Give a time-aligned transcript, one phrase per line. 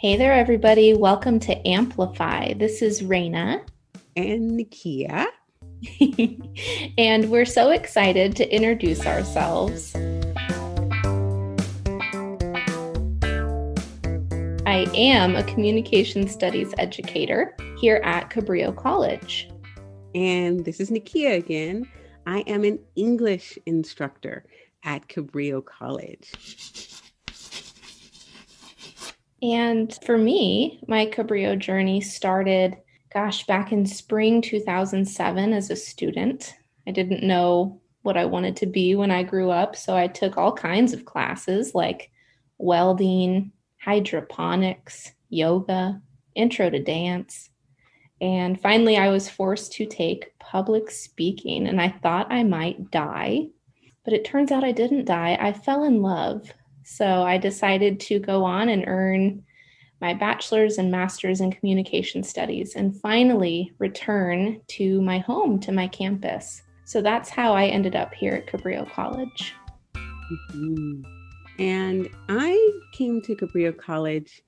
[0.00, 0.94] Hey there, everybody.
[0.94, 2.54] Welcome to Amplify.
[2.54, 3.62] This is Raina.
[4.16, 5.26] And Nikia.
[6.96, 9.94] and we're so excited to introduce ourselves.
[14.64, 19.50] I am a communication studies educator here at Cabrillo College.
[20.14, 21.86] And this is Nikia again.
[22.26, 24.46] I am an English instructor
[24.82, 26.32] at Cabrillo College.
[29.42, 32.76] And for me, my Cabrillo journey started,
[33.12, 36.54] gosh, back in spring 2007 as a student.
[36.86, 39.76] I didn't know what I wanted to be when I grew up.
[39.76, 42.10] So I took all kinds of classes like
[42.58, 46.00] welding, hydroponics, yoga,
[46.34, 47.50] intro to dance.
[48.20, 53.48] And finally, I was forced to take public speaking, and I thought I might die.
[54.04, 55.38] But it turns out I didn't die.
[55.40, 56.52] I fell in love
[56.90, 59.44] so I decided to go on and earn
[60.00, 65.86] my bachelor's and master's in communication studies and finally return to my home, to my
[65.86, 66.62] campus.
[66.84, 69.54] So that's how I ended up here at Cabrillo College.
[69.94, 71.02] Mm-hmm.
[71.60, 74.42] And I came to Cabrillo College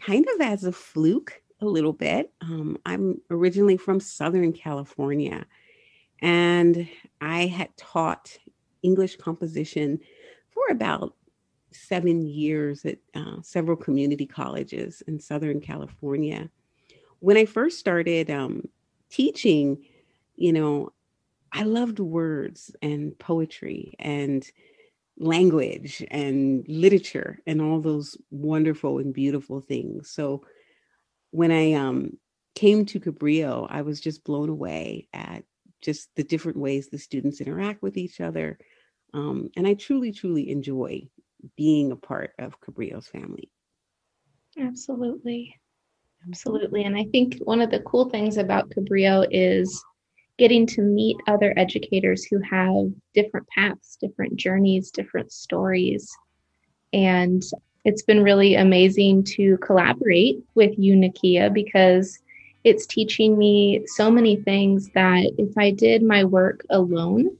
[0.00, 2.30] kind of as a fluke, a little bit.
[2.42, 5.44] Um, I'm originally from Southern California,
[6.22, 6.88] and
[7.20, 8.38] I had taught
[8.84, 9.98] English composition
[10.50, 11.14] for about
[11.72, 16.48] seven years at uh, several community colleges in Southern California.
[17.20, 18.68] When I first started um,
[19.10, 19.84] teaching,
[20.36, 20.92] you know,
[21.52, 24.48] I loved words and poetry and
[25.18, 30.10] language and literature and all those wonderful and beautiful things.
[30.10, 30.44] So
[31.30, 32.18] when I um,
[32.54, 35.44] came to Cabrillo, I was just blown away at
[35.80, 38.58] just the different ways the students interact with each other.
[39.14, 41.08] Um, and I truly, truly enjoy
[41.56, 43.50] being a part of Cabrillo's family.
[44.58, 45.54] Absolutely.
[46.26, 46.84] Absolutely.
[46.84, 49.84] And I think one of the cool things about Cabrillo is
[50.36, 56.10] getting to meet other educators who have different paths, different journeys, different stories.
[56.92, 57.42] And
[57.84, 62.18] it's been really amazing to collaborate with you, Nikia, because
[62.64, 67.36] it's teaching me so many things that if I did my work alone,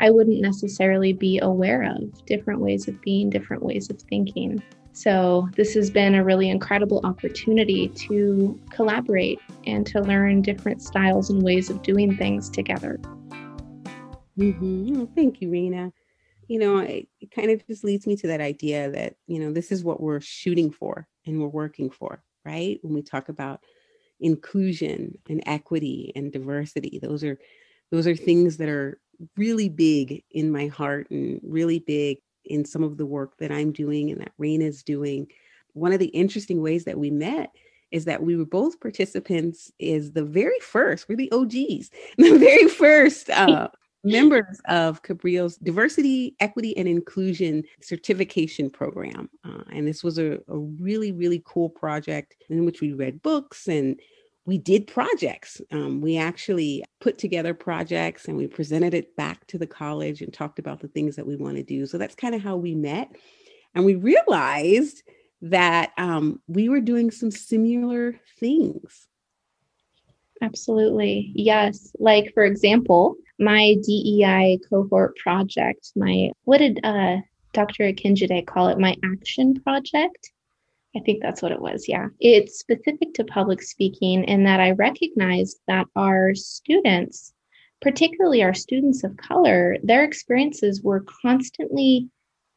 [0.00, 4.62] I wouldn't necessarily be aware of different ways of being, different ways of thinking.
[4.92, 11.30] So, this has been a really incredible opportunity to collaborate and to learn different styles
[11.30, 12.98] and ways of doing things together.
[14.38, 15.04] Mm-hmm.
[15.14, 15.92] Thank you, Raina.
[16.46, 19.52] You know, it, it kind of just leads me to that idea that, you know,
[19.52, 22.78] this is what we're shooting for and we're working for, right?
[22.82, 23.60] When we talk about
[24.20, 27.38] inclusion and equity and diversity, those are
[27.90, 29.00] those are things that are
[29.36, 33.72] really big in my heart and really big in some of the work that I'm
[33.72, 35.26] doing and that Raina's doing.
[35.74, 37.50] One of the interesting ways that we met
[37.90, 42.68] is that we were both participants is the very first, we're the OGs, the very
[42.68, 43.68] first uh,
[44.04, 49.28] members of Cabrillo's Diversity, Equity, and Inclusion Certification Program.
[49.44, 53.68] Uh, and this was a, a really, really cool project in which we read books
[53.68, 53.98] and
[54.48, 55.60] we did projects.
[55.70, 60.32] Um, we actually put together projects and we presented it back to the college and
[60.32, 61.84] talked about the things that we want to do.
[61.84, 63.14] So that's kind of how we met.
[63.74, 65.02] And we realized
[65.42, 69.06] that um, we were doing some similar things.
[70.40, 71.30] Absolutely.
[71.34, 71.94] Yes.
[71.98, 77.18] Like, for example, my DEI cohort project, my, what did uh,
[77.52, 77.92] Dr.
[77.92, 78.78] Akinjide call it?
[78.78, 80.30] My action project
[80.98, 81.88] I think that's what it was.
[81.88, 82.08] Yeah.
[82.18, 87.32] It's specific to public speaking in that I recognized that our students,
[87.80, 92.08] particularly our students of color, their experiences were constantly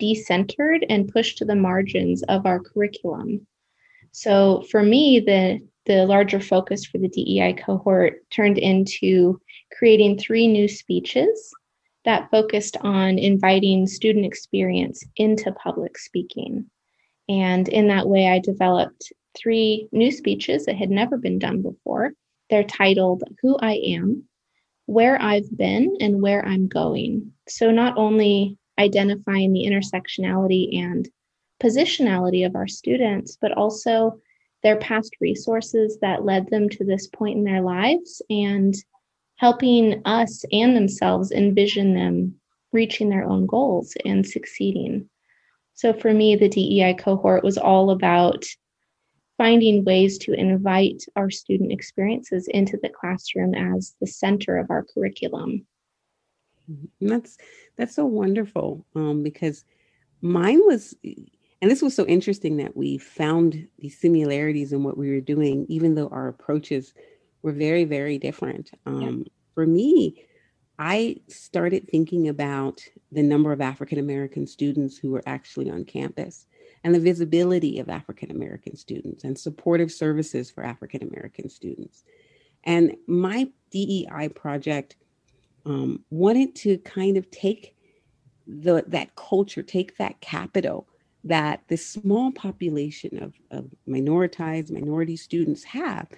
[0.00, 3.46] decentered and pushed to the margins of our curriculum.
[4.12, 9.40] So for me, the the larger focus for the DEI cohort turned into
[9.76, 11.52] creating three new speeches
[12.04, 16.70] that focused on inviting student experience into public speaking.
[17.30, 22.12] And in that way, I developed three new speeches that had never been done before.
[22.50, 24.24] They're titled Who I Am,
[24.86, 27.32] Where I've Been, and Where I'm Going.
[27.48, 31.08] So, not only identifying the intersectionality and
[31.62, 34.20] positionality of our students, but also
[34.64, 38.74] their past resources that led them to this point in their lives and
[39.36, 42.34] helping us and themselves envision them
[42.72, 45.08] reaching their own goals and succeeding.
[45.80, 48.44] So for me, the DEI cohort was all about
[49.38, 54.84] finding ways to invite our student experiences into the classroom as the center of our
[54.84, 55.66] curriculum.
[56.68, 57.38] And that's
[57.78, 59.64] that's so wonderful um, because
[60.20, 65.10] mine was And this was so interesting that we found these similarities in what we
[65.10, 66.92] were doing, even though our approaches
[67.40, 68.70] were very, very different.
[68.84, 69.32] Um, yeah.
[69.54, 70.26] For me,
[70.82, 72.80] I started thinking about
[73.12, 76.46] the number of African American students who were actually on campus
[76.82, 82.04] and the visibility of African American students and supportive services for African American students.
[82.64, 84.96] And my DEI project
[85.66, 87.76] um, wanted to kind of take
[88.46, 90.88] the that culture, take that capital
[91.24, 96.08] that this small population of, of minoritized minority students have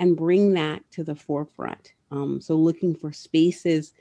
[0.00, 1.92] and bring that to the forefront.
[2.10, 3.92] Um, so looking for spaces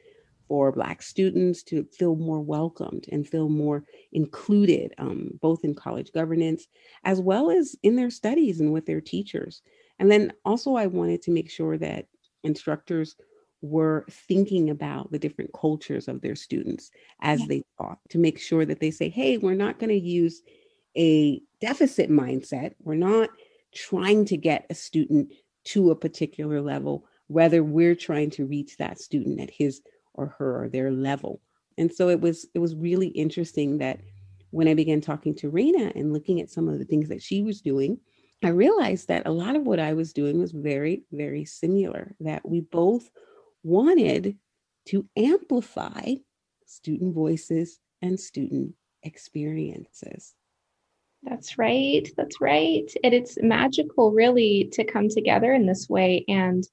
[0.48, 6.12] for Black students to feel more welcomed and feel more included, um, both in college
[6.14, 6.68] governance
[7.04, 9.62] as well as in their studies and with their teachers.
[10.00, 12.06] And then also, I wanted to make sure that
[12.44, 13.16] instructors
[13.62, 16.92] were thinking about the different cultures of their students
[17.22, 17.46] as yeah.
[17.50, 20.44] they taught to make sure that they say, hey, we're not going to use
[20.96, 22.76] a deficit mindset.
[22.84, 23.30] We're not
[23.74, 25.34] trying to get a student
[25.66, 29.82] to a particular level, whether we're trying to reach that student at his
[30.18, 31.42] or her or their level.
[31.78, 34.00] And so it was it was really interesting that
[34.52, 37.44] when I began talking to Raina and looking at some of the things that she
[37.44, 38.00] was doing,
[38.44, 42.48] I realized that a lot of what I was doing was very, very similar, that
[42.48, 43.10] we both
[43.64, 44.38] wanted
[44.88, 46.16] to amplify
[46.66, 48.74] student voices and student
[49.04, 50.34] experiences.
[51.24, 52.08] That's right.
[52.16, 52.90] That's right.
[53.04, 56.63] And it's magical, really, to come together in this way and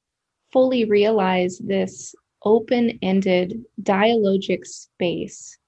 [0.52, 2.14] fully realize this
[2.44, 5.58] open ended dialogic space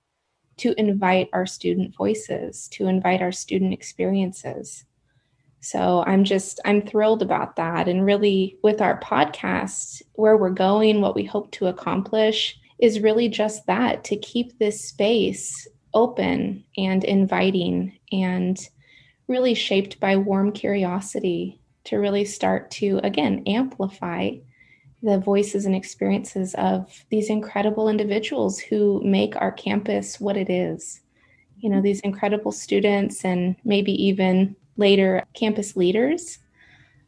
[0.58, 4.84] to invite our student voices, to invite our student experiences.
[5.60, 7.88] So I'm just, I'm thrilled about that.
[7.88, 13.28] And really, with our podcast, where we're going, what we hope to accomplish is really
[13.28, 18.58] just that to keep this space open and inviting and
[19.28, 24.30] really shaped by warm curiosity to really start to, again, amplify
[25.02, 31.00] the voices and experiences of these incredible individuals who make our campus what it is.
[31.58, 36.38] You know, these incredible students and maybe even later campus leaders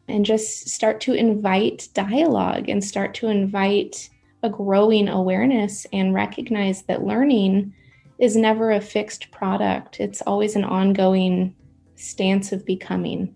[0.09, 4.09] and just start to invite dialogue and start to invite
[4.43, 7.75] a growing awareness and recognize that learning
[8.19, 10.01] is never a fixed product.
[10.01, 11.55] It's always an ongoing
[11.97, 13.35] stance of becoming.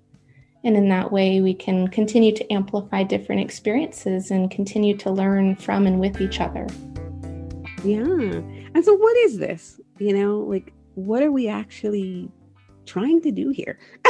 [0.65, 5.57] And in that way, we can continue to amplify different experiences and continue to learn
[5.57, 6.67] from and with each other.
[7.85, 8.05] Yeah.
[8.75, 9.81] And so, what is this?
[9.99, 12.31] You know, like, what are we actually
[12.85, 13.79] trying to do here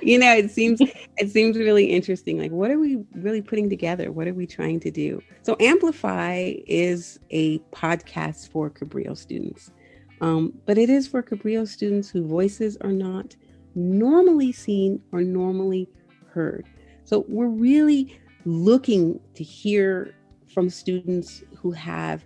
[0.00, 0.80] you know it seems
[1.16, 4.78] it seems really interesting like what are we really putting together what are we trying
[4.78, 9.72] to do so amplify is a podcast for cabrillo students
[10.20, 13.34] um, but it is for cabrillo students whose voices are not
[13.76, 15.88] normally seen or normally
[16.30, 16.66] heard.
[17.04, 20.14] So we're really looking to hear
[20.52, 22.24] from students who have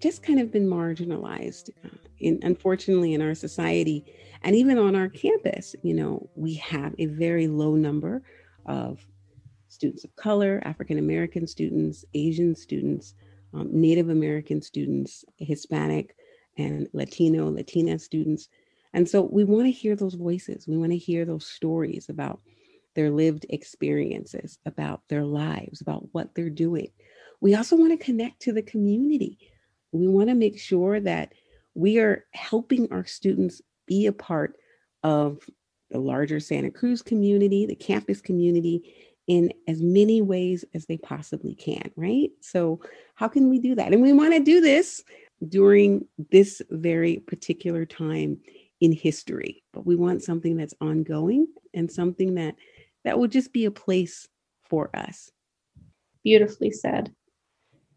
[0.00, 1.88] just kind of been marginalized uh,
[2.20, 4.04] in unfortunately in our society
[4.42, 5.74] and even on our campus.
[5.82, 8.22] You know we have a very low number
[8.66, 9.06] of
[9.68, 13.14] students of color african american students asian students
[13.54, 16.16] um, native american students hispanic
[16.56, 18.48] and latino latina students
[18.94, 22.40] and so we want to hear those voices we want to hear those stories about
[22.94, 26.90] their lived experiences about their lives about what they're doing
[27.40, 29.38] we also want to connect to the community
[29.92, 31.32] we want to make sure that
[31.74, 34.56] we are helping our students be a part
[35.02, 35.38] of
[35.90, 38.94] the larger Santa Cruz community, the campus community,
[39.26, 42.30] in as many ways as they possibly can, right?
[42.40, 42.80] So,
[43.14, 43.92] how can we do that?
[43.92, 45.02] And we want to do this
[45.48, 48.38] during this very particular time
[48.80, 52.54] in history, but we want something that's ongoing and something that
[53.04, 54.28] that will just be a place
[54.62, 55.30] for us.
[56.22, 57.14] Beautifully said.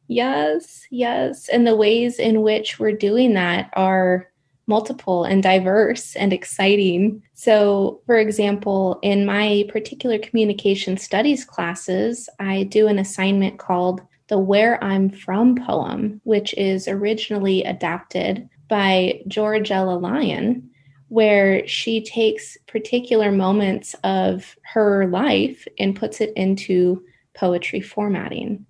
[0.08, 1.50] Yes, yes.
[1.50, 4.28] And the ways in which we're doing that are
[4.68, 7.22] multiple and diverse and exciting.
[7.34, 14.38] So, for example, in my particular communication studies classes, I do an assignment called the
[14.38, 20.71] Where I'm From poem, which is originally adapted by George Ella Lyon,
[21.12, 27.04] where she takes particular moments of her life and puts it into
[27.34, 28.66] poetry formatting.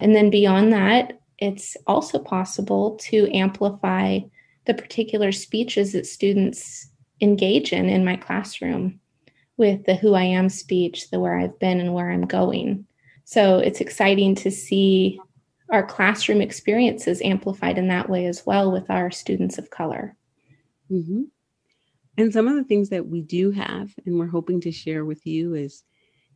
[0.00, 4.18] And then beyond that, it's also possible to amplify
[4.64, 6.88] the particular speeches that students
[7.20, 8.98] engage in in my classroom
[9.56, 12.84] with the who I am speech, the where I've been and where I'm going.
[13.26, 15.20] So it's exciting to see
[15.70, 20.16] our classroom experiences amplified in that way as well with our students of color.
[20.90, 21.22] Mm-hmm.
[22.18, 25.26] And some of the things that we do have and we're hoping to share with
[25.26, 25.84] you is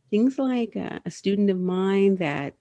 [0.09, 2.55] things like a, student of mine that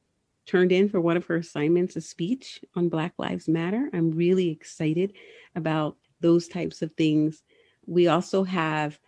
[0.47, 3.91] turned in for one of her assignments a speech on Black Lives Matter.
[3.93, 5.13] I'm really excited
[5.55, 7.43] about those types of things.
[7.87, 8.99] We also have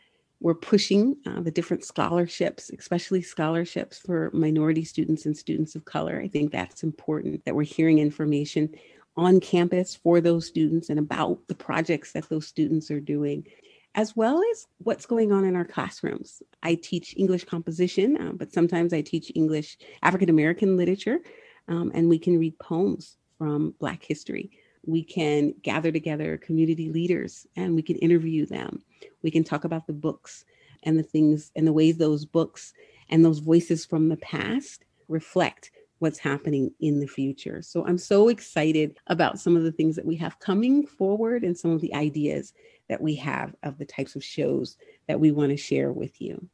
[0.41, 6.21] we're pushing uh, the different scholarships, especially scholarships for minority students and students of color.
[6.21, 8.75] I think that's important that we're hearing information
[9.17, 13.47] on campus for those students and about the projects that those students are doing
[13.95, 16.43] as well as what's going on in our classrooms.
[16.63, 21.21] I teach English composition, uh, but sometimes I teach English African American literature,
[21.69, 24.51] um, and we can read poems from Black history.
[24.85, 28.83] We can gather together community leaders and we can interview them.
[29.23, 30.45] We can talk about the books
[30.83, 32.73] and the things and the ways those books
[33.09, 37.63] and those voices from the past reflect what's happening in the future.
[37.63, 41.57] So I'm so excited about some of the things that we have coming forward and
[41.57, 42.53] some of the ideas
[42.93, 44.77] that we have of the types of shows
[45.09, 46.47] that we want to share with you.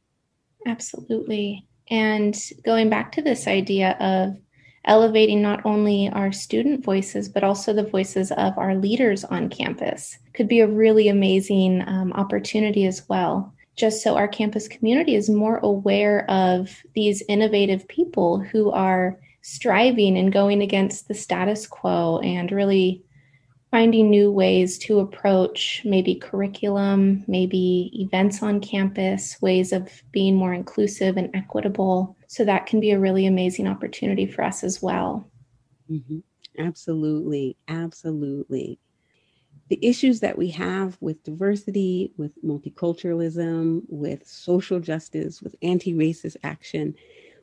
[0.65, 1.67] Absolutely.
[1.89, 4.37] And going back to this idea of
[4.85, 10.17] elevating not only our student voices, but also the voices of our leaders on campus
[10.33, 13.53] could be a really amazing um, opportunity as well.
[13.75, 20.17] Just so our campus community is more aware of these innovative people who are striving
[20.17, 23.03] and going against the status quo and really
[23.71, 30.53] finding new ways to approach maybe curriculum, maybe events on campus, ways of being more
[30.53, 32.17] inclusive and equitable.
[32.27, 35.29] So that can be a really amazing opportunity for us as well.
[35.89, 36.19] Mm-hmm.
[36.57, 37.57] Absolutely.
[37.67, 38.79] Absolutely.
[39.69, 46.37] The issues that we have with diversity, with multiculturalism, with social justice, with anti racist
[46.43, 46.95] action,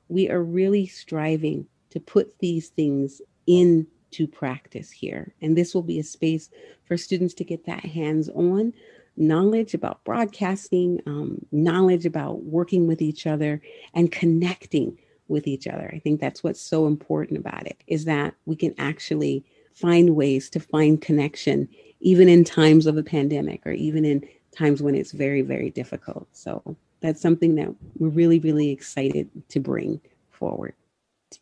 [0.09, 5.35] we are really striving to put these things in to practice here.
[5.42, 6.50] And this will be a space
[6.85, 8.73] for students to get that hands on
[9.16, 13.61] knowledge about broadcasting, um, knowledge about working with each other,
[13.94, 15.90] and connecting with each other.
[15.92, 20.49] I think that's what's so important about it is that we can actually find ways
[20.50, 21.68] to find connection
[22.00, 26.28] even in times of a pandemic or even in times when it's very very difficult.
[26.32, 30.75] So that's something that we're really really excited to bring forward.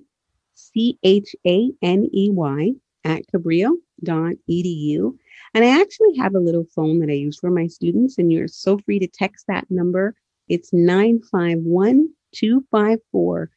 [0.54, 2.72] c h a n e y
[3.04, 5.14] at cabrillo.edu.
[5.54, 8.48] And I actually have a little phone that I use for my students, and you're
[8.48, 10.14] so free to text that number.
[10.48, 13.50] It's 951 254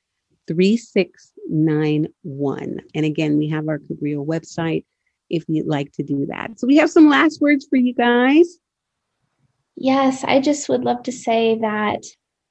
[0.48, 2.80] 3691.
[2.96, 4.86] And again, we have our Cabrillo website
[5.30, 6.60] if you'd like to do that.
[6.60, 8.58] So we have some last words for you guys.
[9.80, 12.04] Yes, I just would love to say that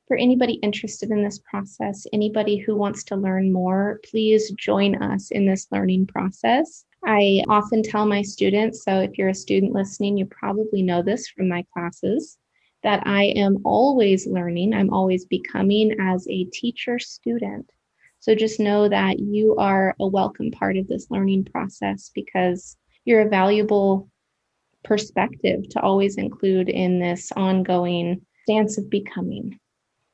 [0.06, 5.32] for anybody interested in this process, anybody who wants to learn more, please join us
[5.32, 6.84] in this learning process.
[7.04, 11.26] I often tell my students, so if you're a student listening, you probably know this
[11.26, 12.38] from my classes,
[12.84, 17.68] that I am always learning, I'm always becoming as a teacher student.
[18.20, 23.22] So just know that you are a welcome part of this learning process because you're
[23.22, 24.08] a valuable
[24.86, 29.58] perspective to always include in this ongoing dance of becoming.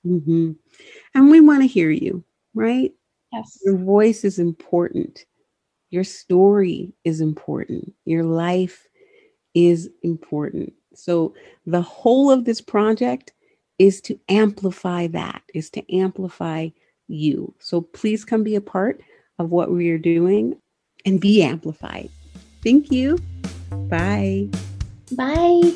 [0.07, 0.52] Mm-hmm.
[1.14, 2.25] And we want to hear you,
[2.55, 2.93] right?
[3.33, 3.59] Yes.
[3.64, 5.25] Your voice is important.
[5.91, 7.93] Your story is important.
[8.05, 8.88] Your life
[9.55, 10.73] is important.
[10.95, 11.35] So,
[11.67, 13.33] the whole of this project
[13.79, 16.69] is to amplify that, is to amplify
[17.09, 17.55] you.
[17.59, 19.00] So, please come be a part
[19.38, 20.57] of what we are doing
[21.05, 22.11] and be amplified.
[22.62, 23.19] Thank you.
[23.88, 24.49] Bye.
[25.12, 25.73] Bye.